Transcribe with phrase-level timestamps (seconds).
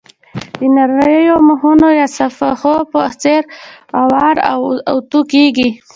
[0.59, 0.61] د
[0.93, 3.41] نریو مخونو یا صفحو په څېر
[4.01, 4.59] اوار او
[4.91, 5.69] اوتو کېږي.